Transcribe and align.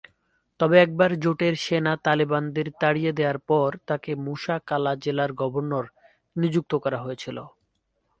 তবে 0.59 0.75
একবার 0.79 1.11
জোটের 1.19 1.53
সেনা 1.55 1.93
তালেবানদের 2.05 2.67
তাড়িয়ে 2.81 3.11
দেওয়ার 3.13 3.39
পরে 3.47 3.77
তাকে 3.87 4.11
মুসা 4.25 4.55
কালা 4.67 4.93
জেলার 5.03 5.31
গভর্নর 5.33 5.85
নিযুক্ত 6.35 6.71
করা 6.83 6.99
হয়েছিল। 7.01 7.37